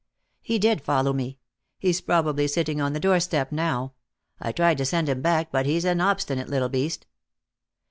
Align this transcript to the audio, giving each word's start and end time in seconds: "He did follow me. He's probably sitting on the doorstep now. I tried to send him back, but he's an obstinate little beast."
"He 0.41 0.57
did 0.57 0.81
follow 0.81 1.13
me. 1.13 1.37
He's 1.77 2.01
probably 2.01 2.47
sitting 2.47 2.81
on 2.81 2.93
the 2.93 2.99
doorstep 2.99 3.51
now. 3.51 3.93
I 4.39 4.51
tried 4.51 4.79
to 4.79 4.85
send 4.85 5.07
him 5.07 5.21
back, 5.21 5.51
but 5.51 5.67
he's 5.67 5.85
an 5.85 6.01
obstinate 6.01 6.49
little 6.49 6.69
beast." 6.69 7.05